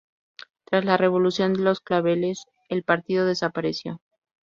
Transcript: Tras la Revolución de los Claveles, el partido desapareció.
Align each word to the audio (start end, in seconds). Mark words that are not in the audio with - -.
Tras 0.65 0.83
la 0.83 0.97
Revolución 0.97 1.53
de 1.53 1.61
los 1.61 1.79
Claveles, 1.79 2.45
el 2.69 2.81
partido 2.81 3.23
desapareció. 3.27 4.01